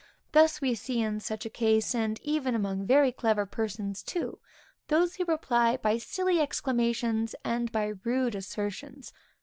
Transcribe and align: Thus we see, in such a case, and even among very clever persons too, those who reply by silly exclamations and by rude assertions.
Thus 0.31 0.61
we 0.61 0.73
see, 0.73 0.99
in 0.99 1.19
such 1.19 1.45
a 1.45 1.49
case, 1.51 1.93
and 1.93 2.19
even 2.21 2.55
among 2.55 2.87
very 2.87 3.11
clever 3.11 3.45
persons 3.45 4.01
too, 4.01 4.39
those 4.87 5.17
who 5.17 5.25
reply 5.25 5.77
by 5.77 5.99
silly 5.99 6.39
exclamations 6.39 7.35
and 7.45 7.71
by 7.71 7.93
rude 8.03 8.33
assertions. 8.33 9.13